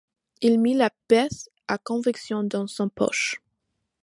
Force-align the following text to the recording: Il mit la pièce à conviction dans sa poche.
Il 0.41 0.59
mit 0.59 0.73
la 0.73 0.89
pièce 1.07 1.51
à 1.67 1.77
conviction 1.77 2.43
dans 2.43 2.65
sa 2.65 2.87
poche. 2.87 3.39